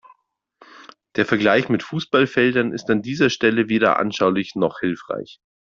Der 1.15 1.27
Vergleich 1.27 1.69
mit 1.69 1.83
Fußballfeldern 1.83 2.73
ist 2.73 2.89
an 2.89 3.03
dieser 3.03 3.29
Stelle 3.29 3.69
weder 3.69 3.99
anschaulich 3.99 4.55
noch 4.55 4.79
hilfreich. 4.79 5.39